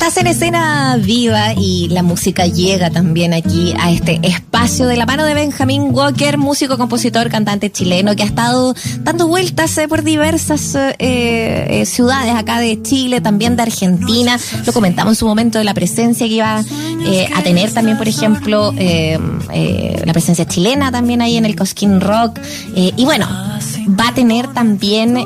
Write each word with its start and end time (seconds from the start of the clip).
Estás 0.00 0.16
en 0.16 0.28
escena 0.28 0.96
viva 0.96 1.52
y 1.52 1.88
la 1.88 2.02
música 2.02 2.46
llega 2.46 2.88
también 2.88 3.34
aquí 3.34 3.74
a 3.78 3.92
este 3.92 4.18
espacio 4.22 4.86
de 4.86 4.96
la 4.96 5.04
mano 5.04 5.26
de 5.26 5.34
Benjamín 5.34 5.90
Walker, 5.92 6.38
músico, 6.38 6.78
compositor, 6.78 7.28
cantante 7.28 7.70
chileno 7.70 8.16
que 8.16 8.22
ha 8.22 8.26
estado 8.26 8.74
dando 9.00 9.28
vueltas 9.28 9.76
eh, 9.76 9.88
por 9.88 10.02
diversas 10.02 10.74
eh, 10.74 10.96
eh, 10.98 11.84
ciudades 11.84 12.34
acá 12.34 12.60
de 12.60 12.80
Chile, 12.80 13.20
también 13.20 13.56
de 13.56 13.62
Argentina. 13.64 14.40
Lo 14.64 14.72
comentamos 14.72 15.12
en 15.12 15.16
su 15.16 15.26
momento 15.26 15.58
de 15.58 15.64
la 15.64 15.74
presencia 15.74 16.26
que 16.26 16.32
iba 16.32 16.60
a 16.60 17.42
tener 17.42 17.70
también, 17.70 17.98
por 17.98 18.08
ejemplo, 18.08 18.72
la 18.72 20.12
presencia 20.14 20.46
chilena 20.46 20.90
también 20.90 21.20
ahí 21.20 21.36
en 21.36 21.44
el 21.44 21.54
Cosquín 21.54 22.00
Rock. 22.00 22.40
y 22.74 23.04
bueno, 23.04 23.28
va 23.28 24.08
a 24.08 24.14
tener 24.14 24.48
también 24.54 25.18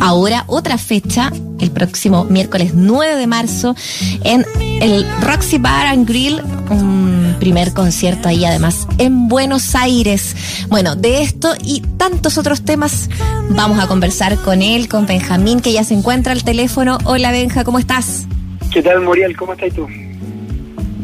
ahora 0.00 0.44
otra 0.46 0.78
fecha, 0.78 1.30
el 1.62 1.70
próximo 1.70 2.24
miércoles 2.24 2.72
9 2.74 3.16
de 3.16 3.26
marzo, 3.26 3.74
en 4.24 4.44
el 4.58 5.06
Roxy 5.22 5.58
Bar 5.58 5.86
and 5.86 6.06
Grill, 6.06 6.42
un 6.70 7.36
primer 7.38 7.72
concierto 7.72 8.28
ahí 8.28 8.44
además 8.44 8.86
en 8.98 9.28
Buenos 9.28 9.74
Aires. 9.74 10.34
Bueno, 10.68 10.96
de 10.96 11.22
esto 11.22 11.54
y 11.64 11.80
tantos 11.96 12.36
otros 12.36 12.62
temas 12.64 13.08
vamos 13.50 13.78
a 13.78 13.86
conversar 13.86 14.36
con 14.36 14.60
él, 14.60 14.88
con 14.88 15.06
Benjamín, 15.06 15.60
que 15.60 15.72
ya 15.72 15.84
se 15.84 15.94
encuentra 15.94 16.32
al 16.32 16.44
teléfono. 16.44 16.98
Hola 17.04 17.30
Benja, 17.30 17.64
¿cómo 17.64 17.78
estás? 17.78 18.26
¿Qué 18.72 18.82
tal, 18.82 19.00
Muriel? 19.00 19.36
¿Cómo 19.36 19.52
estás 19.52 19.72
tú? 19.72 19.86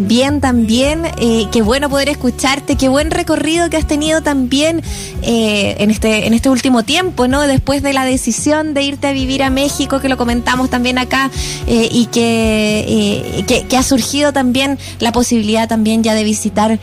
Bien 0.01 0.41
también, 0.41 1.03
eh, 1.21 1.47
qué 1.51 1.61
bueno 1.61 1.91
poder 1.91 2.09
escucharte, 2.09 2.77
qué 2.77 2.89
buen 2.89 3.11
recorrido 3.11 3.69
que 3.69 3.77
has 3.77 3.87
tenido 3.87 4.23
también 4.23 4.81
eh, 5.23 5.75
en 5.81 5.91
este 5.91 6.29
en 6.29 6.35
este 6.35 6.51
último 6.51 6.85
tiempo, 6.85 7.27
¿no? 7.27 7.45
Después 7.49 7.83
de 7.83 7.93
la 7.93 8.05
decisión 8.05 8.75
de 8.75 8.83
irte 8.83 9.09
a 9.09 9.13
vivir 9.13 9.43
a 9.43 9.51
México, 9.51 10.01
que 10.01 10.09
lo 10.09 10.17
comentamos 10.17 10.71
también 10.71 10.99
acá, 10.99 11.33
eh, 11.67 11.89
y 11.91 12.07
que, 12.07 13.45
que, 13.69 13.77
ha 13.77 13.83
surgido 13.83 14.33
también 14.33 14.79
la 15.01 15.11
posibilidad 15.11 15.69
también 15.69 16.05
ya 16.05 16.15
de 16.15 16.23
visitar 16.23 16.79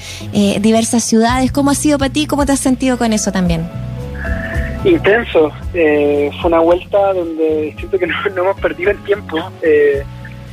diversas 0.59 1.03
ciudades. 1.05 1.53
¿Cómo 1.53 1.71
ha 1.71 1.75
sido 1.75 1.97
para 1.97 2.11
ti? 2.11 2.27
¿Cómo 2.27 2.45
te 2.45 2.51
has 2.51 2.59
sentido 2.59 2.97
con 2.97 3.13
eso 3.13 3.31
también? 3.31 3.65
Intenso. 4.83 5.51
fue 5.71 6.31
una 6.43 6.59
vuelta 6.59 7.13
donde 7.13 7.73
siento 7.77 7.97
que 7.97 8.07
no, 8.07 8.15
no 8.35 8.41
hemos 8.43 8.59
perdido 8.59 8.91
el 8.91 9.01
tiempo. 9.05 9.37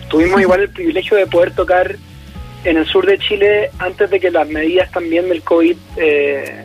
tuvimos 0.09 0.41
igual 0.41 0.61
el 0.61 0.71
privilegio 0.71 1.17
de 1.17 1.27
poder 1.27 1.53
tocar 1.55 1.97
en 2.65 2.77
el 2.77 2.87
sur 2.87 3.07
de 3.07 3.19
Chile, 3.19 3.71
antes 3.79 4.09
de 4.11 4.21
que 4.21 4.31
las 4.31 4.49
medidas 4.49 4.91
también 4.91 5.29
del 5.29 5.43
COVID 5.43 5.77
eh, 5.97 6.65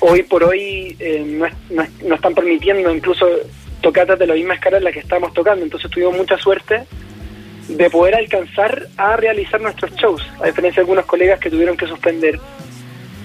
hoy 0.00 0.22
por 0.22 0.44
hoy 0.44 0.96
eh, 0.98 1.40
no, 1.70 2.14
están 2.14 2.34
permitiendo 2.34 2.94
incluso 2.94 3.26
tocatas 3.80 4.18
de 4.18 4.26
la 4.26 4.34
misma 4.34 4.54
escala 4.54 4.78
en 4.78 4.84
la 4.84 4.92
que 4.92 5.00
estamos 5.00 5.32
tocando. 5.34 5.64
Entonces 5.64 5.90
tuvimos 5.90 6.16
mucha 6.16 6.38
suerte 6.38 6.84
de 7.68 7.90
poder 7.90 8.14
alcanzar 8.14 8.88
a 8.96 9.16
realizar 9.16 9.60
nuestros 9.60 9.94
shows, 9.96 10.22
a 10.40 10.46
diferencia 10.46 10.80
de 10.80 10.84
algunos 10.84 11.04
colegas 11.04 11.38
que 11.38 11.50
tuvieron 11.50 11.76
que 11.76 11.86
suspender. 11.86 12.38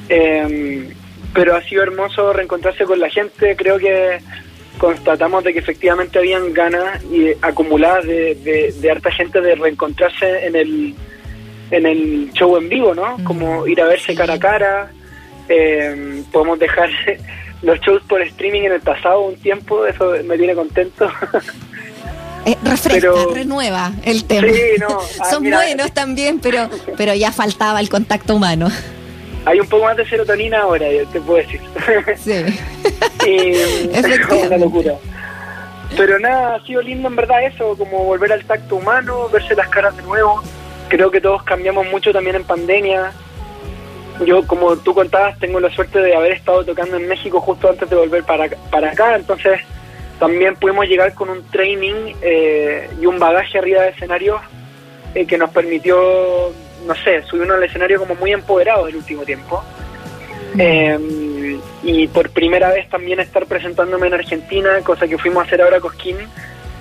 Em, 0.10 0.90
pero 1.34 1.56
ha 1.56 1.62
sido 1.64 1.84
hermoso 1.84 2.34
reencontrarse 2.34 2.84
con 2.84 3.00
la 3.00 3.10
gente, 3.10 3.56
creo 3.56 3.78
que 3.78 4.20
constatamos 4.78 5.44
de 5.44 5.54
que 5.54 5.60
efectivamente 5.60 6.20
habían 6.20 6.54
ganas 6.54 7.02
y 7.06 7.32
acumuladas 7.42 8.06
de, 8.06 8.74
de 8.76 8.92
harta 8.92 9.12
gente 9.12 9.40
de 9.40 9.56
reencontrarse 9.56 10.46
en 10.46 10.56
el 10.56 10.96
en 11.74 11.88
el 11.88 12.32
show 12.34 12.56
en 12.58 12.70
vivo, 12.70 12.94
¿no? 12.94 13.18
Como 13.24 13.66
ir 13.66 13.82
a 13.82 13.86
verse 13.86 14.14
cara 14.14 14.36
a 14.36 14.40
cara. 14.40 14.92
Eh, 15.50 16.24
podemos 16.32 16.60
dejar 16.60 16.90
los 17.64 17.80
shows 17.80 18.04
por 18.04 18.22
streaming 18.22 18.62
en 18.62 18.74
el 18.74 18.82
pasado 18.82 19.22
un 19.22 19.36
tiempo, 19.38 19.86
eso 19.86 20.14
me 20.24 20.38
tiene 20.38 20.54
contento. 20.54 21.12
Eh, 22.46 22.58
refresca, 22.62 23.10
renueva 23.34 23.92
el 24.04 24.26
tema. 24.26 24.50
Sí, 24.50 24.62
no, 24.80 25.00
ah, 25.20 25.30
Son 25.32 25.50
buenos 25.50 25.94
también, 25.94 26.40
pero, 26.40 26.70
pero 26.98 27.14
ya 27.14 27.32
faltaba 27.32 27.80
el 27.80 27.90
contacto 27.90 28.36
humano. 28.36 28.68
Hay 29.46 29.60
un 29.60 29.68
poco 29.68 29.86
más 29.86 29.98
de 29.98 30.06
serotonina 30.08 30.60
ahora, 30.60 30.86
te 31.12 31.22
puedo 31.22 31.38
decir. 31.38 31.62
Sí. 32.18 32.44
es 33.26 34.46
una 34.48 34.58
locura. 34.58 34.94
Pero 35.96 36.20
nada, 36.20 36.56
ha 36.56 36.66
sido 36.66 36.82
lindo 36.82 37.08
en 37.08 37.16
verdad 37.16 37.46
eso, 37.46 37.78
como 37.78 38.04
volver 38.04 38.32
al 38.34 38.44
tacto 38.46 38.76
humano, 38.76 39.30
verse 39.30 39.56
las 39.56 39.70
caras 39.70 39.96
de 39.96 40.04
nuevo 40.04 40.44
creo 40.88 41.12
que 41.12 41.22
todos 41.22 41.44
cambiamos 41.44 41.88
mucho 41.88 42.12
también 42.12 42.36
en 42.36 42.44
pandemia. 42.44 43.12
Yo, 44.26 44.46
como 44.46 44.78
tú 44.78 44.94
contabas, 44.94 45.38
tengo 45.40 45.60
la 45.60 45.70
suerte 45.72 46.00
de 46.00 46.16
haber 46.16 46.34
estado 46.34 46.64
tocando 46.64 46.98
en 46.98 47.08
México 47.08 47.42
justo 47.42 47.70
antes 47.70 47.90
de 47.90 47.96
volver 47.96 48.24
para, 48.24 48.48
para 48.70 48.92
acá, 48.92 49.16
entonces 49.16 49.60
también 50.20 50.56
pudimos 50.56 50.88
llegar 50.88 51.14
con 51.14 51.30
un 51.30 51.44
training 51.50 52.14
eh, 52.22 52.90
y 53.02 53.06
un 53.06 53.20
bagaje 53.20 53.58
arriba 53.58 53.82
de 53.82 53.90
escenario 53.90 54.40
eh, 55.16 55.26
que 55.26 55.38
nos 55.38 55.50
permitió, 55.50 56.54
no 56.86 56.96
sé, 57.04 57.24
subirnos 57.24 57.58
al 57.58 57.64
escenario 57.64 58.00
como 58.00 58.16
muy 58.16 58.32
empoderados 58.32 58.88
el 58.90 58.96
último 58.96 59.24
tiempo. 59.24 59.64
Eh, 60.58 61.60
y 61.82 62.08
por 62.08 62.30
primera 62.30 62.70
vez 62.70 62.88
también 62.90 63.20
estar 63.20 63.46
presentándome 63.48 64.08
en 64.08 64.14
Argentina, 64.14 64.80
cosa 64.84 65.08
que 65.08 65.18
fuimos 65.18 65.44
a 65.44 65.48
hacer 65.48 65.62
ahora 65.62 65.80
Cosquín 65.80 66.18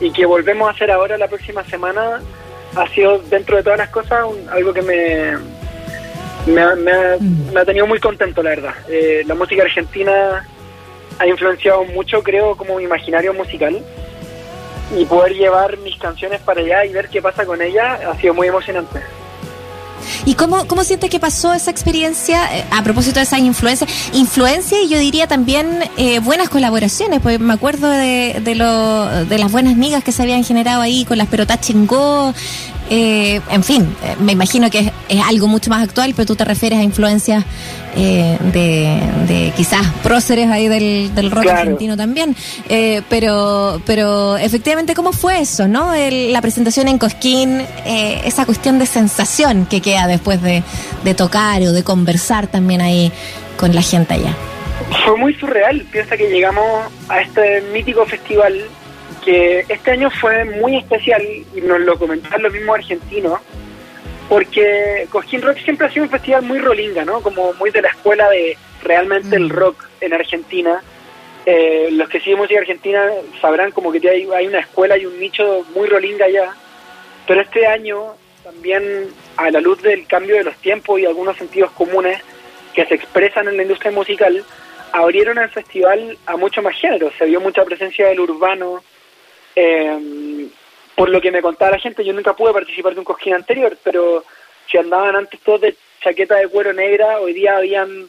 y 0.00 0.12
que 0.12 0.26
volvemos 0.26 0.68
a 0.68 0.72
hacer 0.72 0.90
ahora 0.90 1.16
la 1.16 1.28
próxima 1.28 1.64
semana 1.64 2.20
ha 2.76 2.86
sido 2.88 3.18
dentro 3.18 3.56
de 3.56 3.62
todas 3.62 3.78
las 3.78 3.90
cosas 3.90 4.24
algo 4.50 4.72
que 4.72 4.82
me, 4.82 5.36
me, 6.46 7.60
ha, 7.60 7.64
tenido 7.64 7.86
muy 7.86 8.00
contento, 8.00 8.42
la 8.42 8.50
verdad. 8.50 8.74
Eh, 8.88 9.22
la 9.26 9.34
música 9.34 9.62
argentina 9.62 10.46
ha 11.18 11.26
influenciado 11.26 11.84
mucho, 11.84 12.22
creo, 12.22 12.56
como 12.56 12.76
mi 12.76 12.84
imaginario 12.84 13.34
musical. 13.34 13.82
Y 14.96 15.06
poder 15.06 15.32
llevar 15.32 15.78
mis 15.78 15.96
canciones 15.96 16.40
para 16.42 16.60
allá 16.60 16.84
y 16.84 16.92
ver 16.92 17.08
qué 17.08 17.22
pasa 17.22 17.46
con 17.46 17.62
ellas 17.62 17.98
ha 18.04 18.14
sido 18.16 18.34
muy 18.34 18.48
emocionante. 18.48 19.00
¿Y 20.24 20.34
cómo, 20.34 20.66
cómo 20.66 20.84
sientes 20.84 21.10
que 21.10 21.18
pasó 21.18 21.52
esa 21.52 21.70
experiencia 21.70 22.56
eh, 22.56 22.64
a 22.70 22.82
propósito 22.82 23.16
de 23.16 23.24
esa 23.24 23.38
influencia? 23.38 23.86
Influencia 24.12 24.80
y 24.80 24.88
yo 24.88 24.98
diría 24.98 25.26
también 25.26 25.80
eh, 25.96 26.20
buenas 26.20 26.48
colaboraciones, 26.48 27.20
porque 27.20 27.38
me 27.38 27.54
acuerdo 27.54 27.88
de, 27.88 28.40
de, 28.44 28.54
lo, 28.54 29.24
de 29.24 29.38
las 29.38 29.50
buenas 29.50 29.76
migas 29.76 30.04
que 30.04 30.12
se 30.12 30.22
habían 30.22 30.44
generado 30.44 30.80
ahí 30.80 31.04
con 31.04 31.18
las 31.18 31.26
pelotas 31.26 31.60
chingó, 31.60 32.32
eh, 32.94 33.40
en 33.48 33.64
fin, 33.64 33.96
eh, 34.04 34.16
me 34.20 34.32
imagino 34.32 34.68
que 34.68 34.92
es, 35.08 35.22
algo 35.24 35.48
mucho 35.48 35.70
más 35.70 35.82
actual, 35.82 36.12
pero 36.14 36.26
tú 36.26 36.36
te 36.36 36.44
refieres 36.44 36.78
a 36.78 36.82
influencias 36.82 37.42
eh, 37.96 38.36
de, 38.52 39.50
quizás 39.56 39.86
próceres 40.02 40.50
ahí 40.50 40.68
del, 40.68 41.14
del 41.14 41.30
rock 41.30 41.46
argentino 41.46 41.96
también. 41.96 42.36
pero, 43.08 43.80
pero 43.86 44.36
efectivamente, 44.36 44.94
¿cómo 44.94 45.14
fue 45.14 45.40
eso, 45.40 45.66
no? 45.68 45.92
la 45.94 46.42
presentación 46.42 46.86
en 46.86 46.98
Cosquín, 46.98 47.62
esa 47.86 48.44
cuestión 48.44 48.78
de 48.78 48.84
sensación 48.84 49.64
que 49.64 49.80
queda 49.80 50.06
después 50.06 50.42
de, 50.42 50.62
de 51.02 51.14
tocar 51.14 51.62
o 51.62 51.72
de 51.72 51.82
conversar 51.82 52.46
también 52.46 52.82
ahí 52.82 53.10
con 53.56 53.74
la 53.74 53.80
gente 53.80 54.12
allá. 54.12 54.36
Fue 55.06 55.16
muy 55.16 55.32
surreal. 55.34 55.82
Piensa 55.90 56.14
que 56.18 56.28
llegamos 56.28 56.92
a 57.08 57.22
este 57.22 57.62
mítico 57.72 58.04
festival 58.04 58.68
que 59.24 59.64
este 59.68 59.92
año 59.92 60.10
fue 60.10 60.44
muy 60.44 60.76
especial 60.76 61.22
y 61.22 61.60
nos 61.60 61.80
lo 61.80 61.98
comentaron 61.98 62.42
los 62.42 62.52
mismos 62.52 62.78
argentinos, 62.78 63.40
porque 64.28 65.06
Cosquín 65.10 65.42
Rock 65.42 65.58
siempre 65.58 65.86
ha 65.86 65.90
sido 65.90 66.04
un 66.04 66.10
festival 66.10 66.42
muy 66.42 66.58
rolinga, 66.58 67.04
¿no? 67.04 67.20
Como 67.20 67.52
muy 67.54 67.70
de 67.70 67.82
la 67.82 67.88
escuela 67.88 68.28
de 68.30 68.56
realmente 68.82 69.36
el 69.36 69.44
mm. 69.44 69.50
rock 69.50 69.84
en 70.00 70.12
Argentina. 70.12 70.82
Eh, 71.44 71.88
los 71.92 72.08
que 72.08 72.20
siguen 72.20 72.38
música 72.38 72.60
argentina 72.60 73.02
sabrán 73.40 73.72
como 73.72 73.90
que 73.90 74.08
hay, 74.08 74.28
hay 74.34 74.46
una 74.46 74.60
escuela 74.60 74.96
y 74.96 75.06
un 75.06 75.18
nicho 75.18 75.64
muy 75.74 75.88
rolinga 75.88 76.26
allá, 76.26 76.54
pero 77.26 77.40
este 77.40 77.66
año 77.66 78.14
también 78.44 79.08
a 79.36 79.50
la 79.50 79.60
luz 79.60 79.80
del 79.82 80.06
cambio 80.06 80.36
de 80.36 80.44
los 80.44 80.56
tiempos 80.56 81.00
y 81.00 81.06
algunos 81.06 81.36
sentidos 81.36 81.70
comunes 81.72 82.20
que 82.74 82.84
se 82.86 82.94
expresan 82.94 83.48
en 83.48 83.56
la 83.56 83.62
industria 83.62 83.92
musical, 83.92 84.44
abrieron 84.92 85.38
el 85.38 85.48
festival 85.50 86.18
a 86.26 86.36
mucho 86.36 86.62
más 86.62 86.74
género. 86.78 87.10
Se 87.18 87.26
vio 87.26 87.40
mucha 87.40 87.64
presencia 87.64 88.08
del 88.08 88.20
urbano, 88.20 88.82
eh, 89.56 90.48
por 90.94 91.08
lo 91.08 91.20
que 91.20 91.30
me 91.30 91.42
contaba 91.42 91.72
la 91.72 91.78
gente, 91.78 92.04
yo 92.04 92.12
nunca 92.12 92.34
pude 92.34 92.52
participar 92.52 92.94
de 92.94 93.00
un 93.00 93.04
cosquín 93.04 93.34
anterior, 93.34 93.76
pero 93.82 94.24
si 94.70 94.78
andaban 94.78 95.16
antes 95.16 95.40
todos 95.40 95.62
de 95.62 95.76
chaqueta 96.00 96.36
de 96.36 96.48
cuero 96.48 96.72
negra, 96.72 97.20
hoy 97.20 97.32
día 97.32 97.56
habían, 97.56 98.08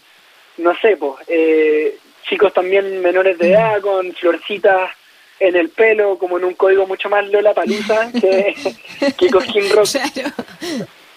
no 0.58 0.76
sé, 0.80 0.98
pues, 0.98 1.14
eh, 1.28 1.98
chicos 2.24 2.54
también 2.54 3.02
menores 3.02 3.38
de 3.38 3.52
edad 3.52 3.82
con 3.82 4.14
florcitas 4.14 4.92
en 5.40 5.56
el 5.56 5.70
pelo, 5.70 6.18
como 6.18 6.38
en 6.38 6.46
un 6.46 6.54
código 6.54 6.88
mucho 6.88 7.10
más 7.10 7.28
Lola 7.30 7.54
Palusa 7.54 8.12
que, 8.22 8.56
que 9.18 9.30
Cosquín 9.30 9.70
Rock. 9.72 9.88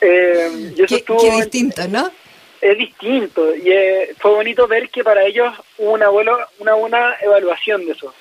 Eh, 0.00 0.72
y 0.76 0.82
eso 0.82 1.16
qué, 1.18 1.30
distinto, 1.30 1.88
¿no? 1.88 2.10
Es 2.60 2.76
distinto 2.76 3.54
y 3.54 3.70
eh, 3.70 4.14
fue 4.18 4.32
bonito 4.32 4.66
ver 4.66 4.88
que 4.90 5.04
para 5.04 5.24
ellos 5.24 5.54
hubo 5.78 5.92
una, 5.92 6.10
una 6.10 6.74
buena 6.74 7.16
evaluación 7.22 7.86
de 7.86 7.92
eso 7.92 8.14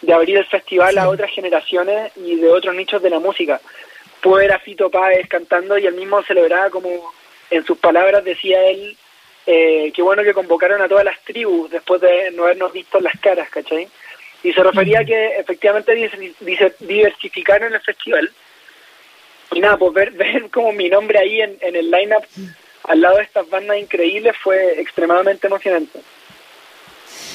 de 0.00 0.12
abrir 0.12 0.36
el 0.36 0.46
festival 0.46 0.96
a 0.98 1.08
otras 1.08 1.30
generaciones 1.30 2.12
y 2.16 2.36
de 2.36 2.48
otros 2.48 2.74
nichos 2.74 3.02
de 3.02 3.10
la 3.10 3.18
música. 3.18 3.60
Ver 4.24 4.52
a 4.52 4.58
Fito 4.58 4.90
Páez 4.90 5.26
cantando 5.28 5.78
y 5.78 5.86
él 5.86 5.94
mismo 5.94 6.22
celebraba 6.22 6.70
como, 6.70 7.12
en 7.50 7.64
sus 7.64 7.78
palabras 7.78 8.24
decía 8.24 8.62
él, 8.68 8.96
eh, 9.46 9.90
qué 9.94 10.02
bueno 10.02 10.22
que 10.22 10.34
convocaron 10.34 10.82
a 10.82 10.88
todas 10.88 11.04
las 11.04 11.18
tribus 11.24 11.70
después 11.70 12.00
de 12.00 12.30
no 12.32 12.44
habernos 12.44 12.72
visto 12.72 13.00
las 13.00 13.18
caras, 13.20 13.48
¿cachai? 13.48 13.88
Y 14.42 14.52
se 14.52 14.62
refería 14.62 15.00
a 15.00 15.04
que 15.04 15.38
efectivamente 15.38 15.94
diversificaron 16.80 17.72
el 17.72 17.80
festival 17.80 18.30
y 19.52 19.60
nada, 19.60 19.76
pues 19.78 19.92
ver, 19.94 20.10
ver 20.12 20.50
como 20.50 20.72
mi 20.72 20.88
nombre 20.88 21.18
ahí 21.18 21.40
en, 21.40 21.56
en 21.60 21.76
el 21.76 21.90
line-up 21.90 22.24
al 22.84 23.00
lado 23.00 23.16
de 23.16 23.22
estas 23.22 23.48
bandas 23.48 23.78
increíbles 23.78 24.36
fue 24.42 24.80
extremadamente 24.80 25.46
emocionante. 25.46 26.00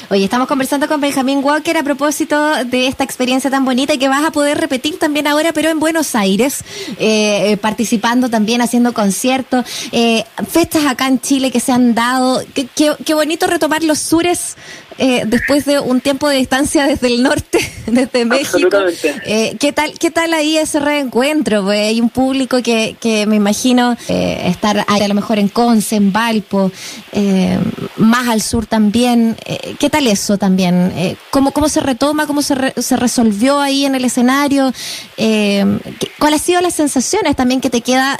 Oye, 0.09 0.25
estamos 0.25 0.47
conversando 0.47 0.87
con 0.87 0.99
Benjamín 0.99 1.39
Walker 1.43 1.77
a 1.77 1.83
propósito 1.83 2.65
de 2.65 2.87
esta 2.87 3.03
experiencia 3.03 3.49
tan 3.49 3.63
bonita 3.63 3.93
y 3.93 3.97
que 3.97 4.09
vas 4.09 4.23
a 4.23 4.31
poder 4.31 4.59
repetir 4.59 4.99
también 4.99 5.27
ahora, 5.27 5.53
pero 5.53 5.69
en 5.69 5.79
Buenos 5.79 6.13
Aires, 6.13 6.63
eh, 6.99 7.51
eh, 7.51 7.57
participando 7.57 8.29
también, 8.29 8.61
haciendo 8.61 8.93
conciertos, 8.93 9.65
eh, 9.91 10.25
fechas 10.47 10.85
acá 10.85 11.07
en 11.07 11.21
Chile 11.21 11.51
que 11.51 11.59
se 11.59 11.71
han 11.71 11.95
dado. 11.95 12.43
Qué, 12.53 12.67
qué 12.75 13.13
bonito 13.13 13.47
retomar 13.47 13.83
los 13.83 13.99
sures 13.99 14.57
eh, 14.97 15.23
después 15.25 15.65
de 15.65 15.79
un 15.79 16.01
tiempo 16.01 16.29
de 16.29 16.37
distancia 16.37 16.87
desde 16.87 17.07
el 17.07 17.23
norte, 17.23 17.59
desde 17.87 18.25
México. 18.25 18.77
Eh, 19.25 19.55
¿qué, 19.59 19.71
tal, 19.71 19.93
¿Qué 19.97 20.11
tal 20.11 20.33
ahí 20.33 20.57
ese 20.57 20.79
reencuentro? 20.79 21.63
Pues 21.63 21.79
hay 21.79 22.01
un 22.01 22.09
público 22.09 22.61
que, 22.61 22.95
que 22.99 23.25
me 23.25 23.35
imagino 23.35 23.97
eh, 24.07 24.43
estar 24.45 24.85
a 24.87 25.07
lo 25.07 25.13
mejor 25.13 25.39
en 25.39 25.49
Conce, 25.49 25.95
en 25.95 26.11
Valpo, 26.11 26.71
eh, 27.11 27.57
más 27.97 28.27
al 28.27 28.41
sur 28.41 28.65
también. 28.65 29.35
¿Qué 29.79 29.89
tal 29.89 30.07
eso 30.07 30.37
también? 30.37 31.17
¿cómo, 31.29 31.51
¿Cómo 31.51 31.69
se 31.69 31.79
retoma? 31.79 32.27
¿Cómo 32.27 32.41
se, 32.41 32.73
se 32.81 32.97
resolvió 32.97 33.59
ahí 33.59 33.85
en 33.85 33.95
el 33.95 34.05
escenario? 34.05 34.73
¿Cuáles 35.17 36.41
han 36.41 36.45
sido 36.45 36.61
las 36.61 36.73
sensaciones 36.73 37.35
también 37.35 37.61
que 37.61 37.69
te 37.69 37.81
queda 37.81 38.19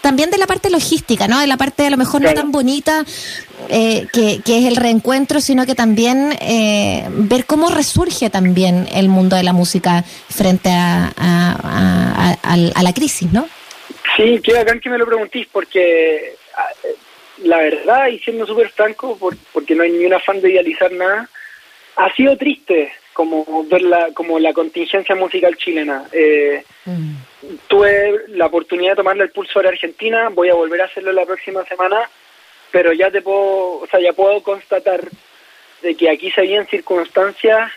también 0.00 0.30
de 0.30 0.38
la 0.38 0.46
parte 0.46 0.70
logística, 0.70 1.28
¿no? 1.28 1.40
De 1.40 1.46
la 1.46 1.56
parte 1.56 1.86
a 1.86 1.90
lo 1.90 1.96
mejor 1.96 2.22
no 2.22 2.34
tan 2.34 2.52
bonita 2.52 3.04
que, 3.68 4.40
que 4.44 4.58
es 4.58 4.64
el 4.66 4.76
reencuentro, 4.76 5.40
sino 5.40 5.66
que 5.66 5.74
también 5.74 6.32
eh, 6.40 7.06
ver 7.10 7.44
cómo 7.46 7.70
resurge 7.70 8.30
también 8.30 8.86
el 8.94 9.08
mundo 9.08 9.36
de 9.36 9.42
la 9.42 9.52
música 9.52 10.02
frente 10.02 10.70
a, 10.70 11.12
a, 11.16 12.82
la 12.82 12.92
crisis, 12.92 13.32
¿no? 13.32 13.48
Sí, 14.16 14.40
qué 14.42 14.52
bacán 14.52 14.80
que 14.80 14.90
me 14.90 14.98
lo 14.98 15.06
preguntís, 15.06 15.46
porque 15.50 16.34
ah, 16.56 16.68
la 17.44 17.58
verdad, 17.58 18.08
y 18.08 18.18
siendo 18.18 18.46
súper 18.46 18.68
franco, 18.70 19.18
porque 19.52 19.74
no 19.74 19.82
hay 19.82 19.92
ni 19.92 20.04
un 20.04 20.14
afán 20.14 20.40
de 20.40 20.50
idealizar 20.50 20.92
nada, 20.92 21.28
ha 21.96 22.14
sido 22.14 22.36
triste 22.36 22.92
como 23.12 23.64
ver 23.64 23.82
la, 23.82 24.12
como 24.12 24.38
la 24.38 24.52
contingencia 24.52 25.14
musical 25.14 25.56
chilena. 25.56 26.04
Eh, 26.12 26.64
mm. 26.84 27.14
Tuve 27.68 28.22
la 28.28 28.46
oportunidad 28.46 28.92
de 28.92 28.96
tomarle 28.96 29.24
el 29.24 29.30
pulso 29.30 29.58
a 29.58 29.64
la 29.64 29.68
Argentina, 29.70 30.28
voy 30.30 30.48
a 30.48 30.54
volver 30.54 30.80
a 30.80 30.86
hacerlo 30.86 31.12
la 31.12 31.26
próxima 31.26 31.64
semana, 31.64 32.08
pero 32.72 32.92
ya 32.92 33.10
te 33.10 33.22
puedo, 33.22 33.80
o 33.80 33.86
sea, 33.88 34.00
ya 34.00 34.12
puedo 34.14 34.42
constatar 34.42 35.00
de 35.82 35.94
que 35.94 36.10
aquí 36.10 36.30
se 36.30 36.40
habían 36.40 36.66
circunstancias, 36.66 37.70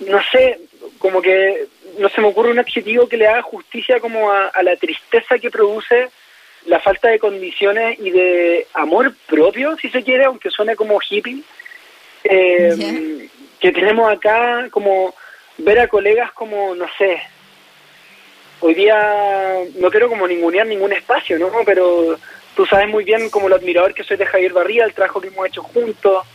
no 0.00 0.20
sé, 0.32 0.58
como 0.98 1.20
que 1.20 1.66
no 1.98 2.08
se 2.08 2.20
me 2.20 2.28
ocurre 2.28 2.50
un 2.50 2.58
adjetivo 2.58 3.08
que 3.08 3.16
le 3.16 3.28
haga 3.28 3.42
justicia 3.42 4.00
como 4.00 4.32
a, 4.32 4.50
la 4.62 4.76
tristeza 4.76 5.38
que 5.38 5.50
produce 5.50 6.08
la 6.66 6.80
falta 6.80 7.10
de 7.10 7.18
condiciones 7.18 7.98
y 8.00 8.10
de 8.10 8.66
amor 8.74 9.14
propio, 9.26 9.76
si 9.76 9.90
se 9.90 10.02
quiere, 10.02 10.24
aunque 10.24 10.50
suene 10.50 10.74
como 10.74 10.98
hippie, 11.00 11.42
eh, 12.24 13.28
que 13.60 13.72
tenemos 13.72 14.10
acá, 14.10 14.68
como 14.70 15.14
ver 15.58 15.80
a 15.80 15.88
colegas 15.88 16.32
como, 16.32 16.74
no 16.74 16.86
sé, 16.96 17.20
hoy 18.60 18.74
día 18.74 19.54
no 19.78 19.90
quiero 19.90 20.08
como 20.08 20.26
ningunear 20.26 20.66
ningún 20.66 20.92
espacio, 20.92 21.38
¿no? 21.38 21.50
Pero 21.64 22.18
tú 22.54 22.66
sabes 22.66 22.88
muy 22.88 23.04
bien 23.04 23.30
como 23.30 23.48
lo 23.48 23.56
admirador 23.56 23.94
que 23.94 24.04
soy 24.04 24.16
de 24.16 24.26
Javier 24.26 24.52
Barría, 24.52 24.84
el 24.84 24.94
trabajo 24.94 25.20
que 25.20 25.28
hemos 25.28 25.46
hecho 25.46 25.62
juntos, 25.62 26.26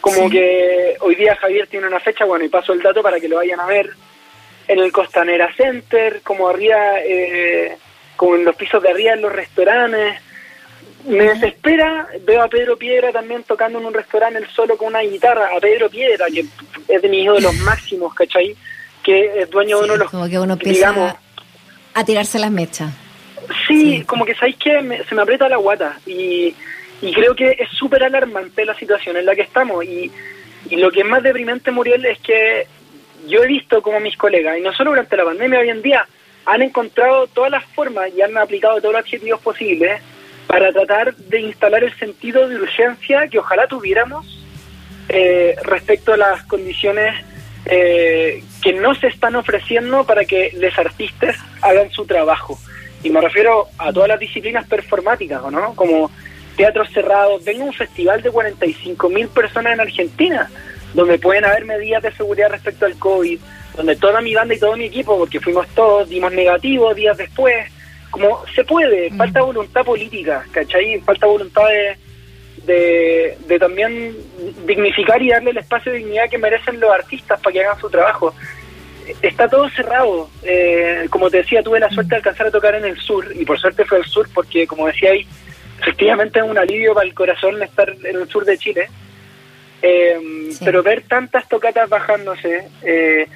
como 0.00 0.28
que 0.28 0.96
hoy 1.00 1.14
día 1.14 1.34
Javier 1.36 1.66
tiene 1.66 1.86
una 1.86 1.98
fecha, 1.98 2.24
bueno, 2.24 2.44
y 2.44 2.48
paso 2.48 2.72
el 2.72 2.82
dato 2.82 3.02
para 3.02 3.18
que 3.18 3.28
lo 3.28 3.36
vayan 3.36 3.60
a 3.60 3.66
ver, 3.66 3.90
en 4.68 4.78
el 4.78 4.92
Costanera 4.92 5.52
Center, 5.56 6.20
como 6.22 6.48
arriba, 6.48 7.00
eh, 7.00 7.76
como 8.16 8.36
en 8.36 8.44
los 8.44 8.54
pisos 8.54 8.82
de 8.82 8.90
arriba 8.90 9.14
en 9.14 9.22
los 9.22 9.32
restaurantes. 9.32 10.20
Me 11.06 11.24
desespera, 11.24 12.08
veo 12.22 12.42
a 12.42 12.48
Pedro 12.48 12.78
Piedra 12.78 13.12
también 13.12 13.42
tocando 13.42 13.78
en 13.78 13.84
un 13.84 13.92
restaurante 13.92 14.38
él 14.38 14.46
solo 14.54 14.76
con 14.76 14.88
una 14.88 15.00
guitarra, 15.00 15.50
a 15.54 15.60
Pedro 15.60 15.90
Piedra, 15.90 16.26
que 16.32 16.46
es 16.88 17.02
de 17.02 17.08
mis 17.08 17.26
los 17.26 17.54
máximos, 17.58 18.14
¿cachai? 18.14 18.56
Que 19.02 19.40
es 19.40 19.50
dueño 19.50 19.78
de 19.78 19.84
uno 19.84 19.92
de 19.94 19.98
los... 19.98 20.10
Como 20.10 20.28
que 20.28 20.38
uno 20.38 20.54
empieza 20.54 21.18
a 21.94 22.04
tirarse 22.04 22.38
las 22.38 22.50
mechas. 22.50 22.92
Sí, 23.66 24.02
como 24.06 24.24
que 24.24 24.34
sabéis 24.34 24.56
que 24.56 25.04
se 25.08 25.14
me 25.14 25.22
aprieta 25.22 25.48
la 25.48 25.56
guata 25.56 25.98
y 26.06 26.54
y 27.04 27.12
creo 27.12 27.34
que 27.34 27.56
es 27.58 27.68
súper 27.70 28.02
alarmante 28.02 28.64
la 28.64 28.74
situación 28.74 29.16
en 29.16 29.26
la 29.26 29.34
que 29.34 29.42
estamos. 29.42 29.84
Y, 29.84 30.10
lo 30.70 30.90
que 30.90 31.00
es 31.00 31.06
más 31.06 31.22
deprimente, 31.22 31.70
Muriel, 31.70 32.06
es 32.06 32.18
que 32.20 32.66
yo 33.28 33.44
he 33.44 33.46
visto 33.46 33.82
como 33.82 34.00
mis 34.00 34.16
colegas, 34.16 34.56
y 34.58 34.62
no 34.62 34.72
solo 34.72 34.90
durante 34.90 35.16
la 35.16 35.24
pandemia, 35.24 35.60
hoy 35.60 35.68
en 35.68 35.82
día, 35.82 36.06
han 36.46 36.62
encontrado 36.62 37.26
todas 37.26 37.50
las 37.50 37.64
formas 37.66 38.08
y 38.16 38.22
han 38.22 38.36
aplicado 38.38 38.80
todos 38.80 38.94
los 38.94 39.02
objetivos 39.02 39.40
posibles 39.40 40.00
para 40.46 40.72
tratar 40.72 41.14
de 41.14 41.40
instalar 41.40 41.84
el 41.84 41.94
sentido 41.98 42.48
de 42.48 42.56
urgencia 42.56 43.28
que 43.28 43.38
ojalá 43.38 43.66
tuviéramos 43.66 44.26
eh, 45.10 45.54
respecto 45.64 46.14
a 46.14 46.16
las 46.16 46.44
condiciones 46.44 47.14
eh, 47.66 48.42
que 48.64 48.72
no 48.72 48.94
se 48.94 49.08
están 49.08 49.36
ofreciendo 49.36 50.04
para 50.04 50.24
que 50.24 50.50
los 50.54 50.76
artistas 50.78 51.36
hagan 51.60 51.90
su 51.90 52.06
trabajo. 52.06 52.58
Y 53.02 53.10
me 53.10 53.20
refiero 53.20 53.68
a 53.76 53.92
todas 53.92 54.08
las 54.08 54.18
disciplinas 54.18 54.66
performáticas, 54.66 55.42
¿no? 55.52 55.74
Como 55.74 56.10
teatros 56.56 56.88
cerrados, 56.90 57.44
venga 57.44 57.62
un 57.62 57.74
festival 57.74 58.22
de 58.22 58.30
45 58.30 59.10
mil 59.10 59.28
personas 59.28 59.74
en 59.74 59.80
Argentina, 59.80 60.50
donde 60.94 61.18
pueden 61.18 61.44
haber 61.44 61.66
medidas 61.66 62.02
de 62.04 62.12
seguridad 62.12 62.48
respecto 62.48 62.86
al 62.86 62.98
COVID, 62.98 63.38
donde 63.76 63.96
toda 63.96 64.22
mi 64.22 64.34
banda 64.34 64.54
y 64.54 64.58
todo 64.58 64.78
mi 64.78 64.86
equipo, 64.86 65.18
porque 65.18 65.40
fuimos 65.40 65.68
todos, 65.74 66.08
dimos 66.08 66.32
negativos 66.32 66.96
días 66.96 67.18
después, 67.18 67.70
como 68.10 68.46
se 68.54 68.64
puede, 68.64 69.10
mm. 69.10 69.18
falta 69.18 69.42
voluntad 69.42 69.84
política, 69.84 70.42
¿cachai? 70.52 70.98
Falta 71.00 71.26
voluntad 71.26 71.68
de, 71.68 71.98
de, 72.66 73.36
también 73.58 74.16
dignificar 74.66 75.22
y 75.22 75.30
darle 75.30 75.50
el 75.50 75.58
espacio 75.58 75.92
de 75.92 75.98
dignidad 75.98 76.30
que 76.30 76.38
merecen 76.38 76.80
los 76.80 76.90
artistas 76.90 77.40
para 77.40 77.52
que 77.52 77.64
hagan 77.64 77.80
su 77.80 77.90
trabajo. 77.90 78.34
Está 79.20 79.48
todo 79.48 79.68
cerrado. 79.70 80.30
Eh, 80.42 81.06
como 81.10 81.30
te 81.30 81.38
decía, 81.38 81.62
tuve 81.62 81.80
la 81.80 81.90
suerte 81.90 82.10
de 82.10 82.16
alcanzar 82.16 82.46
a 82.46 82.50
tocar 82.50 82.74
en 82.74 82.84
el 82.84 82.98
sur, 82.98 83.26
y 83.34 83.44
por 83.44 83.58
suerte 83.58 83.84
fue 83.84 83.98
el 83.98 84.04
sur, 84.04 84.28
porque 84.32 84.66
como 84.66 84.86
decía 84.86 85.10
ahí, 85.10 85.26
efectivamente 85.80 86.40
es 86.40 86.44
un 86.44 86.58
alivio 86.58 86.94
para 86.94 87.06
el 87.06 87.14
corazón 87.14 87.62
estar 87.62 87.94
en 88.04 88.16
el 88.16 88.28
sur 88.28 88.44
de 88.44 88.58
Chile, 88.58 88.88
eh, 89.82 90.18
pero 90.64 90.82
ver 90.82 91.02
tantas 91.02 91.46
tocatas 91.48 91.88
bajándose 91.90 92.68
eh, 92.82 93.28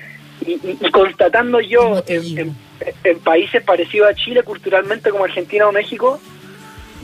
y, 0.46 0.90
constatando 0.90 1.60
yo 1.60 2.02
en, 2.06 2.56
países 3.22 3.62
parecidos 3.62 4.08
a 4.08 4.14
Chile 4.14 4.42
culturalmente 4.42 5.10
como 5.10 5.24
Argentina 5.24 5.68
o 5.68 5.72
México, 5.72 6.18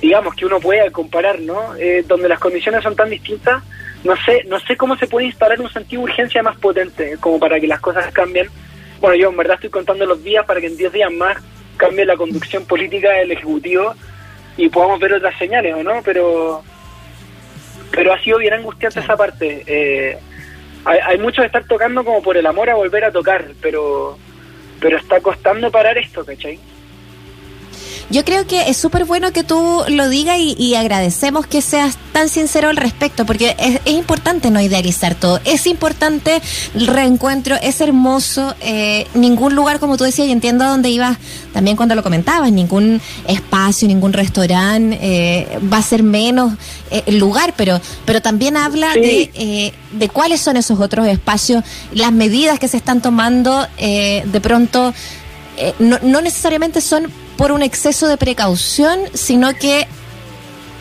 digamos 0.01 0.35
que 0.35 0.47
uno 0.47 0.61
puede 0.61 0.91
comparar, 0.91 1.41
¿no? 1.41 1.75
Eh, 1.77 2.05
donde 2.07 2.29
las 2.29 2.39
condiciones 2.39 2.83
son 2.83 2.97
tan 2.97 3.11
distintas, 3.11 3.63
no 4.05 4.15
sé, 4.25 4.45
no 4.47 4.61
sé 4.61 4.77
cómo 4.77 4.97
se 4.97 5.07
puede 5.07 5.27
instalar 5.27 5.61
un 5.61 5.71
sentido 5.71 6.03
de 6.03 6.11
urgencia 6.11 6.43
más 6.43 6.57
potente 6.59 7.17
como 7.21 7.39
para 7.39 7.59
que 7.59 7.67
las 7.67 7.81
cosas 7.81 8.13
cambien. 8.13 8.49
Bueno, 9.01 9.17
yo 9.17 9.31
en 9.31 9.37
verdad 9.37 9.55
estoy 9.55 9.71
contando 9.71 10.05
los 10.05 10.23
días 10.23 10.45
para 10.45 10.61
que 10.61 10.67
en 10.67 10.77
10 10.77 10.93
días 10.93 11.13
más 11.13 11.39
cambie 11.77 12.05
la 12.05 12.17
conducción 12.17 12.65
política 12.67 13.11
del 13.13 13.33
Ejecutivo 13.33 13.95
y 14.57 14.69
podamos 14.69 15.01
ver 15.01 15.15
otras 15.15 15.37
señales, 15.39 15.75
¿o 15.75 15.83
no? 15.83 16.03
Pero, 16.05 16.63
pero 17.91 18.13
ha 18.13 18.19
sido 18.21 18.39
bien 18.39 18.53
angustiante 18.53 19.01
esa 19.01 19.17
parte. 19.17 19.65
Eh, 19.67 20.19
hay, 20.85 20.99
hay 21.03 21.19
mucho 21.19 21.41
de 21.41 21.47
estar 21.47 21.65
tocando 21.65 22.05
como 22.05 22.23
por 22.23 22.37
el 22.37 22.47
amor 22.47 22.69
a 22.69 22.75
volver 22.75 23.05
a 23.05 23.13
tocar, 23.13 23.47
pero, 23.63 24.19
pero 24.81 24.99
está 24.99 25.21
costando 25.21 25.71
parar 25.71 25.97
esto, 25.97 26.25
¿cachai? 26.25 26.59
Yo 28.11 28.25
creo 28.25 28.47
que 28.47 28.69
es 28.69 28.77
súper 28.77 29.05
bueno 29.07 29.33
que 29.33 29.45
tú 29.45 29.83
lo 29.89 30.09
digas 30.09 30.37
y, 30.39 30.75
agradecemos 30.75 31.47
que 31.47 31.63
seas 31.63 31.97
tan 32.13 32.29
sincero 32.29 32.69
al 32.69 32.77
respecto, 32.77 33.25
porque 33.25 33.57
es, 33.59 33.81
importante 33.93 34.51
no 34.51 34.61
idealizar 34.61 35.15
todo. 35.15 35.41
Es 35.45 35.67
importante 35.67 36.41
el 36.75 36.87
reencuentro, 36.87 37.57
es 37.63 37.81
hermoso. 37.81 38.55
Eh, 38.61 39.07
ningún 39.15 39.55
lugar, 39.55 39.79
como 39.79 39.97
tú 39.97 40.05
decías, 40.05 40.29
y 40.29 40.33
entiendo 40.33 40.65
a 40.65 40.69
dónde 40.69 40.91
ibas 40.91 41.17
también 41.53 41.77
cuando 41.77 41.95
lo 41.95 42.03
comentabas, 42.03 42.53
ningún 42.53 43.01
espacio, 43.27 43.89
ningún 43.89 44.13
restaurante 44.13 44.99
eh, 45.01 45.59
va 45.73 45.79
a 45.79 45.83
ser 45.83 46.03
menos 46.03 46.55
eh, 46.91 47.03
el 47.07 47.19
lugar, 47.19 47.55
pero, 47.57 47.81
pero 48.05 48.21
también 48.21 48.57
habla 48.57 48.93
de, 48.95 49.73
de 49.93 50.09
cuáles 50.09 50.41
son 50.41 50.57
esos 50.57 50.81
otros 50.81 51.07
espacios, 51.07 51.65
las 51.93 52.13
medidas 52.13 52.59
que 52.59 52.69
se 52.69 52.77
están 52.77 53.01
tomando 53.01 53.67
de 53.79 54.41
pronto. 54.43 54.93
no, 55.79 55.99
no 56.03 56.21
necesariamente 56.21 56.81
son 56.81 57.11
por 57.37 57.53
un 57.53 57.63
exceso 57.63 58.09
de 58.09 58.17
precaución, 58.17 58.99
sino 59.15 59.53
que 59.55 59.87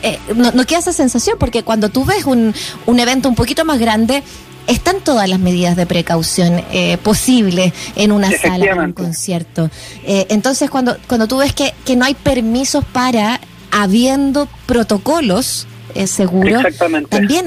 eh, 0.02 0.18
no, 0.34 0.52
queda 0.66 0.80
esa 0.80 0.92
sensación, 0.92 1.36
porque 1.38 1.62
cuando 1.62 1.88
tú 1.88 2.04
ves 2.04 2.26
un, 2.26 2.54
un 2.84 3.00
evento 3.00 3.28
un 3.28 3.34
poquito 3.34 3.64
más 3.64 3.78
grande, 3.78 4.22
están 4.66 5.00
todas 5.00 5.28
las 5.28 5.38
medidas 5.38 5.76
de 5.76 5.86
precaución 5.86 6.62
eh, 6.72 6.98
posibles 6.98 7.72
en 7.96 8.12
una 8.12 8.30
sala, 8.30 8.66
en 8.66 8.80
un 8.80 8.92
concierto. 8.92 9.70
Eh, 10.04 10.26
entonces, 10.28 10.68
cuando, 10.68 10.96
cuando 11.06 11.26
tú 11.26 11.38
ves 11.38 11.54
que, 11.54 11.72
que 11.86 11.96
no 11.96 12.04
hay 12.04 12.14
permisos 12.14 12.84
para, 12.84 13.40
habiendo 13.70 14.46
protocolos 14.66 15.66
seguros, 16.06 16.64
también 17.08 17.46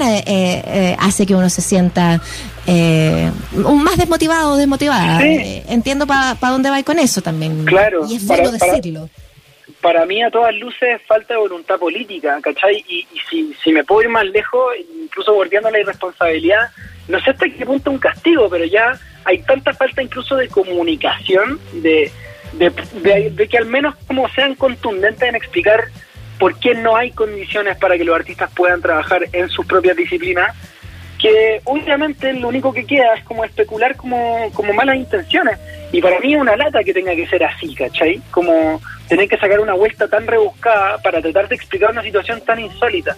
hace 0.98 1.26
que 1.26 1.34
uno 1.34 1.50
se 1.50 1.60
sienta 1.60 2.22
eh, 2.70 3.32
más 3.52 3.96
desmotivado 3.96 4.52
o 4.52 4.56
desmotivada. 4.56 5.24
Eh, 5.24 5.64
entiendo 5.68 6.06
para 6.06 6.36
dónde 6.40 6.68
va 6.68 6.82
con 6.82 6.98
eso 6.98 7.22
también. 7.22 7.64
Claro. 7.64 8.04
Y 8.06 8.16
es 8.16 8.26
bueno 8.26 8.52
decirlo. 8.52 9.08
Para, 9.80 10.04
mí, 10.04 10.22
a 10.22 10.30
todas 10.30 10.54
luces, 10.54 11.00
falta 11.06 11.34
de 11.34 11.40
voluntad 11.40 11.78
política, 11.78 12.38
¿cachai? 12.42 12.84
Y, 12.86 13.06
si, 13.30 13.54
si 13.62 13.72
me 13.72 13.84
puedo 13.84 14.02
ir 14.02 14.08
más 14.10 14.26
lejos, 14.26 14.74
incluso 15.02 15.32
volviendo 15.32 15.68
a 15.68 15.70
la 15.72 15.80
irresponsabilidad, 15.80 16.68
no 17.06 17.18
sé 17.20 17.30
hasta 17.30 17.48
qué 17.48 17.64
punto 17.64 17.90
un 17.90 17.98
castigo, 17.98 18.50
pero 18.50 18.66
ya 18.66 18.98
hay 19.24 19.38
tanta 19.42 19.72
falta 19.72 20.02
incluso 20.02 20.36
de 20.36 20.48
comunicación, 20.48 21.58
de, 21.72 22.10
de, 22.52 23.30
de 23.30 23.48
que 23.48 23.56
al 23.56 23.66
menos 23.66 23.94
como 24.06 24.28
sean 24.30 24.54
contundentes 24.56 25.26
en 25.26 25.36
explicar 25.36 25.84
por 26.38 26.58
qué 26.58 26.74
no 26.74 26.96
hay 26.96 27.12
condiciones 27.12 27.78
para 27.78 27.96
que 27.96 28.04
los 28.04 28.14
artistas 28.14 28.50
puedan 28.54 28.82
trabajar 28.82 29.26
en 29.32 29.48
sus 29.48 29.64
propias 29.64 29.96
disciplinas, 29.96 30.54
que 31.18 31.60
obviamente 31.64 32.32
lo 32.32 32.48
único 32.48 32.72
que 32.72 32.86
queda 32.86 33.14
es 33.14 33.24
como 33.24 33.44
especular 33.44 33.96
como, 33.96 34.50
como 34.54 34.72
malas 34.72 34.96
intenciones. 34.96 35.58
Y 35.90 36.00
para 36.00 36.20
mí 36.20 36.34
es 36.34 36.40
una 36.40 36.56
lata 36.56 36.84
que 36.84 36.94
tenga 36.94 37.14
que 37.14 37.26
ser 37.26 37.42
así, 37.44 37.74
¿cachai? 37.74 38.20
Como 38.30 38.80
tener 39.08 39.28
que 39.28 39.38
sacar 39.38 39.58
una 39.58 39.74
vuelta 39.74 40.06
tan 40.06 40.26
rebuscada 40.26 40.98
para 40.98 41.20
tratar 41.20 41.48
de 41.48 41.56
explicar 41.56 41.90
una 41.90 42.02
situación 42.02 42.40
tan 42.42 42.60
insólita. 42.60 43.16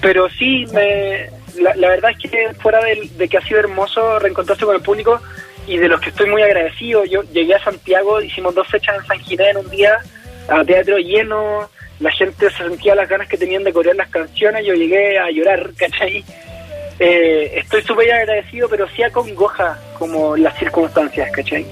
Pero 0.00 0.28
sí, 0.30 0.64
me, 0.72 1.28
la, 1.60 1.88
verdad 1.88 2.12
es 2.12 2.30
que 2.30 2.54
fuera 2.54 2.80
de, 2.80 3.28
que 3.28 3.38
ha 3.38 3.42
sido 3.42 3.60
hermoso 3.60 4.18
reencontrarse 4.18 4.64
con 4.64 4.74
el 4.74 4.82
público 4.82 5.20
y 5.66 5.76
de 5.76 5.88
los 5.88 6.00
que 6.00 6.10
estoy 6.10 6.28
muy 6.28 6.42
agradecido, 6.42 7.04
yo 7.04 7.22
llegué 7.22 7.54
a 7.54 7.62
Santiago, 7.62 8.20
hicimos 8.20 8.54
dos 8.54 8.66
fechas 8.66 8.96
en 8.96 9.06
San 9.06 9.20
Ginés 9.20 9.48
en 9.50 9.58
un 9.58 9.70
día, 9.70 9.98
a 10.48 10.64
teatro 10.64 10.98
lleno, 10.98 11.68
la 12.00 12.10
gente 12.10 12.50
se 12.50 12.68
sentía 12.68 12.96
las 12.96 13.08
ganas 13.08 13.28
que 13.28 13.38
tenían 13.38 13.62
de 13.62 13.72
corear 13.72 13.94
las 13.94 14.08
canciones, 14.08 14.66
yo 14.66 14.74
llegué 14.74 15.18
a 15.18 15.30
llorar, 15.30 15.70
¿cachai? 15.76 16.24
Eh, 16.98 17.52
estoy 17.56 17.82
súper 17.82 18.12
agradecido, 18.12 18.68
pero 18.68 18.88
sí 18.88 19.02
acongoja 19.02 19.78
como 19.98 20.36
las 20.36 20.56
circunstancias, 20.58 21.30
¿cachai? 21.32 21.66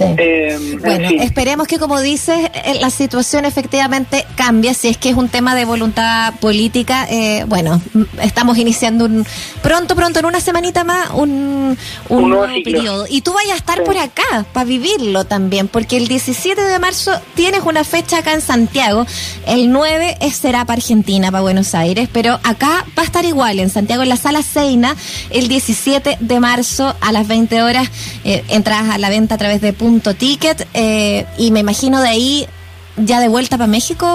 Eh, 0.00 0.78
bueno, 0.80 1.08
esperemos 1.20 1.66
que, 1.66 1.78
como 1.78 2.00
dices, 2.00 2.50
eh, 2.64 2.78
la 2.80 2.90
situación 2.90 3.44
efectivamente 3.44 4.26
cambie. 4.36 4.74
Si 4.74 4.88
es 4.88 4.96
que 4.96 5.10
es 5.10 5.16
un 5.16 5.28
tema 5.28 5.54
de 5.54 5.64
voluntad 5.64 6.34
política, 6.40 7.06
eh, 7.10 7.44
bueno, 7.46 7.80
estamos 8.22 8.58
iniciando 8.58 9.04
un 9.04 9.26
pronto, 9.62 9.94
pronto, 9.94 10.18
en 10.20 10.26
una 10.26 10.40
semanita 10.40 10.84
más, 10.84 11.10
un, 11.10 11.76
un, 12.08 12.30
nuevo 12.30 12.52
periodo. 12.64 13.06
Y 13.08 13.22
tú 13.22 13.32
vayas 13.32 13.54
a 13.54 13.56
estar 13.56 13.84
por 13.84 13.96
acá 13.98 14.46
para 14.52 14.64
vivirlo 14.64 15.24
también, 15.24 15.68
porque 15.68 15.96
el 15.96 16.08
17 16.08 16.60
de 16.60 16.78
marzo 16.78 17.12
tienes 17.34 17.62
una 17.64 17.84
fecha 17.84 18.18
acá 18.18 18.32
en 18.32 18.40
Santiago. 18.40 19.06
El 19.46 19.70
9 19.70 20.18
será 20.32 20.64
para 20.64 20.78
Argentina, 20.78 21.30
para 21.30 21.42
Buenos 21.42 21.74
Aires, 21.74 22.08
pero 22.12 22.38
acá 22.42 22.84
va 22.96 23.02
a 23.02 23.04
estar 23.04 23.24
igual, 23.24 23.58
en 23.58 23.70
Santiago, 23.70 24.02
en 24.02 24.08
la 24.08 24.16
sala 24.16 24.42
Seina, 24.42 24.96
el 25.30 25.48
17 25.48 26.18
de 26.20 26.40
marzo 26.40 26.94
a 27.00 27.12
las 27.12 27.28
20 27.28 27.62
horas. 27.62 27.88
entras 28.24 28.90
a 28.90 28.98
la 28.98 29.10
venta 29.10 29.34
a 29.34 29.38
través 29.38 29.60
de 29.60 29.72
ticket 30.18 30.66
eh, 30.74 31.26
y 31.38 31.50
me 31.50 31.60
imagino 31.60 32.00
de 32.00 32.08
ahí 32.08 32.48
ya 32.96 33.20
de 33.20 33.28
vuelta 33.28 33.56
para 33.56 33.68
México, 33.68 34.06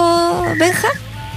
Benja. 0.58 0.88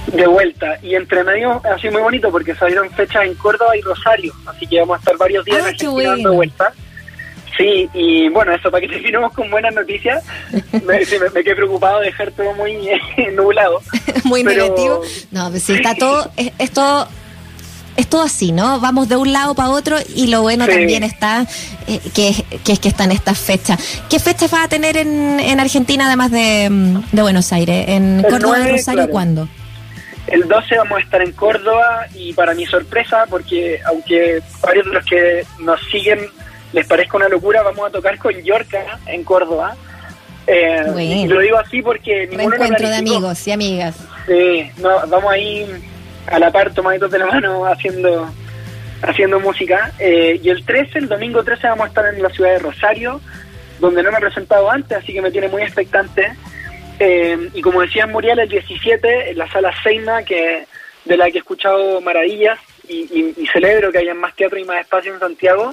De 0.06 0.26
vuelta, 0.26 0.78
y 0.82 0.94
entre 0.94 1.22
medio 1.22 1.60
ha 1.64 1.78
sido 1.78 1.92
muy 1.92 2.02
bonito 2.02 2.30
porque 2.30 2.54
salieron 2.54 2.90
fechas 2.90 3.24
en 3.24 3.34
Córdoba 3.34 3.76
y 3.76 3.80
Rosario, 3.80 4.32
así 4.46 4.66
que 4.66 4.80
vamos 4.80 4.96
a 4.96 4.98
estar 4.98 5.16
varios 5.16 5.44
días 5.44 5.62
ah, 5.64 6.02
dando 6.04 6.34
vuelta. 6.34 6.72
Sí, 7.56 7.88
y 7.92 8.28
bueno, 8.30 8.52
eso 8.52 8.70
para 8.70 8.80
que 8.80 8.88
terminemos 8.94 9.32
con 9.32 9.50
buenas 9.50 9.74
noticias. 9.74 10.24
me, 10.72 10.98
me, 10.98 11.44
quedé 11.44 11.54
preocupado 11.54 12.00
de 12.00 12.06
dejar 12.06 12.32
todo 12.32 12.52
muy 12.54 12.90
nublado. 13.34 13.80
muy 14.24 14.42
negativo. 14.42 15.02
No, 15.30 15.50
pues 15.50 15.62
sí, 15.62 15.74
está 15.74 15.94
todo, 15.94 16.30
es 16.36 16.70
todo 16.70 17.08
así, 18.22 18.52
¿no? 18.52 18.80
Vamos 18.80 19.08
de 19.08 19.16
un 19.16 19.32
lado 19.32 19.54
para 19.54 19.70
otro 19.70 19.96
y 20.14 20.28
lo 20.28 20.42
bueno 20.42 20.66
también 20.66 21.02
está 21.02 21.46
eh, 21.86 22.00
que, 22.14 22.28
es 22.28 22.78
que 22.78 22.88
está 22.88 23.04
en 23.04 23.12
esta 23.12 23.34
fecha. 23.34 23.76
¿Qué 24.08 24.18
fechas 24.18 24.52
va 24.52 24.64
a 24.64 24.68
tener 24.68 24.96
en, 24.96 25.40
en 25.40 25.60
Argentina 25.60 26.06
además 26.06 26.30
de, 26.30 26.68
mm, 26.70 27.04
Buenos 27.12 27.52
Aires? 27.52 27.88
¿En 27.88 28.22
Córdoba 28.28 28.60
y 28.60 28.72
Rosario 28.72 29.08
cuándo? 29.08 29.48
El 30.26 30.46
12 30.46 30.76
vamos 30.78 30.98
a 30.98 31.00
estar 31.00 31.20
en 31.20 31.32
Córdoba 31.32 32.06
y 32.14 32.32
para 32.32 32.54
mi 32.54 32.64
sorpresa, 32.64 33.24
porque 33.28 33.80
aunque 33.86 34.40
varios 34.62 34.86
de 34.86 34.92
los 34.92 35.04
que 35.04 35.44
nos 35.60 35.80
siguen 35.90 36.20
les 36.72 36.86
parezca 36.86 37.16
una 37.16 37.28
locura, 37.28 37.62
vamos 37.62 37.86
a 37.88 37.90
tocar 37.90 38.16
con 38.18 38.32
Yorka 38.42 38.98
en 39.06 39.24
Córdoba. 39.24 39.76
Eh, 40.46 41.26
lo 41.28 41.40
digo 41.40 41.58
así 41.58 41.82
porque 41.82 42.26
ninguno 42.28 42.54
encuentro 42.54 42.88
de 42.88 42.96
amigos 42.96 43.46
y 43.46 43.52
amigas. 43.52 43.96
Sí, 44.26 44.70
no, 44.78 45.06
vamos 45.06 45.32
ahí 45.32 45.66
a 46.26 46.38
la 46.38 46.50
par 46.50 46.72
tomaditos 46.72 47.10
de 47.10 47.18
la 47.18 47.26
mano 47.26 47.66
haciendo 47.66 48.28
haciendo 49.02 49.40
música. 49.40 49.92
Eh, 49.98 50.40
y 50.42 50.48
el 50.48 50.64
13, 50.64 51.00
el 51.00 51.08
domingo 51.08 51.42
13, 51.42 51.68
vamos 51.68 51.86
a 51.86 51.88
estar 51.88 52.14
en 52.14 52.22
la 52.22 52.30
ciudad 52.30 52.52
de 52.52 52.58
Rosario, 52.60 53.20
donde 53.80 54.02
no 54.02 54.10
me 54.10 54.18
he 54.18 54.20
presentado 54.20 54.70
antes, 54.70 54.96
así 54.96 55.12
que 55.12 55.22
me 55.22 55.30
tiene 55.30 55.48
muy 55.48 55.62
expectante. 55.62 56.32
Eh, 56.98 57.50
y 57.52 57.60
como 57.60 57.80
decía 57.80 58.06
Muriel, 58.06 58.38
el 58.38 58.48
17, 58.48 59.30
en 59.30 59.38
la 59.38 59.50
sala 59.50 59.72
Seina, 59.82 60.22
que 60.22 60.66
de 61.04 61.16
la 61.16 61.30
que 61.30 61.38
he 61.38 61.40
escuchado 61.40 62.00
maravillas 62.00 62.58
y, 62.88 63.34
celebro 63.52 63.90
que 63.90 63.98
haya 63.98 64.14
más 64.14 64.34
teatro 64.36 64.58
y 64.58 64.64
más 64.64 64.80
espacio 64.80 65.12
en 65.12 65.20
Santiago. 65.20 65.72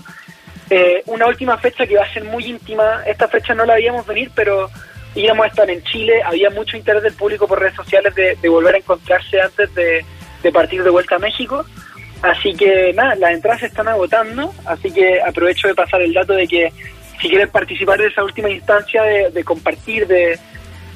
Eh, 0.69 1.03
una 1.05 1.27
última 1.27 1.57
fecha 1.57 1.85
que 1.85 1.97
va 1.97 2.03
a 2.03 2.13
ser 2.13 2.23
muy 2.23 2.45
íntima. 2.45 3.03
Esta 3.05 3.27
fecha 3.27 3.53
no 3.53 3.65
la 3.65 3.73
habíamos 3.73 4.05
venir, 4.07 4.31
pero 4.33 4.69
íbamos 5.15 5.45
a 5.45 5.49
estar 5.49 5.69
en 5.69 5.83
Chile. 5.83 6.21
Había 6.23 6.49
mucho 6.49 6.77
interés 6.77 7.03
del 7.03 7.13
público 7.13 7.47
por 7.47 7.59
redes 7.59 7.75
sociales 7.75 8.13
de 8.15 8.49
volver 8.49 8.75
a 8.75 8.79
encontrarse 8.79 9.39
antes 9.39 9.73
de, 9.75 10.03
de 10.43 10.51
partir 10.51 10.83
de 10.83 10.89
vuelta 10.89 11.15
a 11.15 11.19
México. 11.19 11.65
Así 12.21 12.53
que 12.53 12.91
nada, 12.93 13.15
las 13.15 13.31
entradas 13.31 13.61
se 13.61 13.67
están 13.67 13.87
agotando, 13.87 14.53
así 14.65 14.91
que 14.91 15.21
aprovecho 15.21 15.67
de 15.67 15.75
pasar 15.75 16.01
el 16.01 16.13
dato 16.13 16.33
de 16.33 16.47
que 16.47 16.73
si 17.21 17.29
quieren 17.29 17.49
participar 17.49 17.99
de 17.99 18.07
esa 18.07 18.23
última 18.23 18.49
instancia 18.49 19.03
de, 19.03 19.43
compartir, 19.43 20.07
de, 20.07 20.37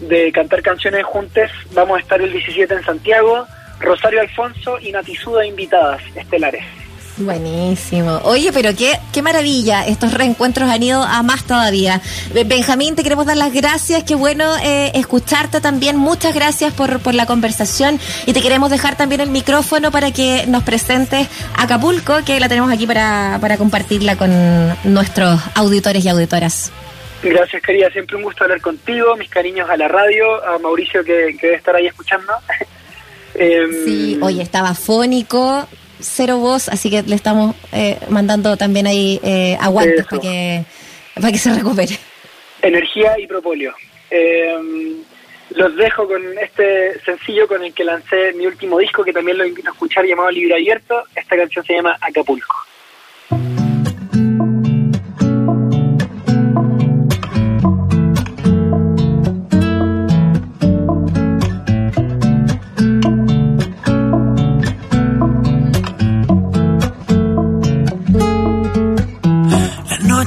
de 0.01 0.31
cantar 0.31 0.61
canciones 0.61 1.05
juntas, 1.05 1.51
vamos 1.71 1.97
a 1.97 2.01
estar 2.01 2.21
el 2.21 2.31
17 2.31 2.73
en 2.73 2.83
Santiago, 2.83 3.45
Rosario 3.79 4.21
Alfonso 4.21 4.79
y 4.79 4.91
Natisuda 4.91 5.45
invitadas 5.45 6.01
estelares. 6.15 6.82
Buenísimo. 7.17 8.21
Oye, 8.23 8.51
pero 8.51 8.75
qué, 8.75 8.99
qué 9.11 9.21
maravilla. 9.21 9.85
Estos 9.85 10.13
reencuentros 10.13 10.69
han 10.69 10.81
ido 10.81 11.03
a 11.03 11.21
más 11.21 11.43
todavía. 11.43 12.01
Benjamín, 12.45 12.95
te 12.95 13.03
queremos 13.03 13.27
dar 13.27 13.37
las 13.37 13.53
gracias. 13.53 14.03
Qué 14.03 14.15
bueno 14.15 14.55
eh, 14.63 14.91
escucharte 14.95 15.61
también. 15.61 15.95
Muchas 15.95 16.33
gracias 16.33 16.73
por, 16.73 16.99
por 16.99 17.13
la 17.13 17.27
conversación. 17.27 17.99
Y 18.25 18.33
te 18.33 18.41
queremos 18.41 18.71
dejar 18.71 18.97
también 18.97 19.21
el 19.21 19.29
micrófono 19.29 19.91
para 19.91 20.11
que 20.11 20.45
nos 20.47 20.63
presentes 20.63 21.27
Acapulco, 21.55 22.23
que 22.25 22.39
la 22.39 22.49
tenemos 22.49 22.71
aquí 22.71 22.87
para, 22.87 23.37
para 23.39 23.57
compartirla 23.57 24.15
con 24.15 24.31
nuestros 24.83 25.39
auditores 25.53 26.03
y 26.03 26.09
auditoras. 26.09 26.71
Gracias, 27.21 27.61
querida. 27.61 27.91
Siempre 27.91 28.17
un 28.17 28.23
gusto 28.23 28.43
hablar 28.43 28.59
contigo. 28.59 29.15
Mis 29.17 29.29
cariños 29.29 29.69
a 29.69 29.77
la 29.77 29.87
radio, 29.87 30.43
a 30.45 30.57
Mauricio 30.57 31.03
que, 31.03 31.37
que 31.39 31.47
debe 31.47 31.57
estar 31.57 31.75
ahí 31.75 31.85
escuchando. 31.85 32.33
sí, 33.33 34.15
em, 34.15 34.23
oye, 34.23 34.41
estaba 34.41 34.73
fónico 34.73 35.67
cero 36.03 36.37
voz, 36.37 36.69
así 36.69 36.89
que 36.89 37.01
le 37.03 37.15
estamos 37.15 37.55
eh, 37.71 37.97
mandando 38.09 38.57
también 38.57 38.87
ahí 38.87 39.19
eh, 39.23 39.57
aguantes 39.59 40.05
para 40.05 40.21
que, 40.21 40.65
para 41.15 41.31
que 41.31 41.37
se 41.37 41.53
recupere. 41.53 41.97
Energía 42.61 43.17
y 43.19 43.27
propóleo. 43.27 43.73
Eh, 44.11 44.95
los 45.51 45.75
dejo 45.75 46.07
con 46.07 46.21
este 46.39 46.99
sencillo 47.01 47.47
con 47.47 47.63
el 47.63 47.73
que 47.73 47.83
lancé 47.83 48.33
mi 48.33 48.45
último 48.45 48.79
disco, 48.79 49.03
que 49.03 49.13
también 49.13 49.37
lo 49.37 49.45
invito 49.45 49.69
a 49.69 49.73
escuchar, 49.73 50.05
llamado 50.05 50.31
Libre 50.31 50.55
Abierto. 50.55 51.03
Esta 51.15 51.35
canción 51.35 51.63
se 51.65 51.73
llama 51.73 51.97
Acapulco. 52.01 52.55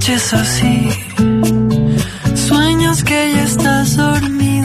Es 0.05 0.35
así. 0.35 0.91
Sueños 2.35 3.03
que 3.03 3.33
ya 3.35 3.45
estás 3.45 3.97
dormido 3.97 4.56